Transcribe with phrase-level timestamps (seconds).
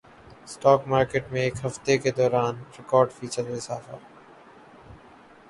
[0.45, 3.95] stock market میں ایک ہفتے کے دوران ریکارڈ فیصد اضافہ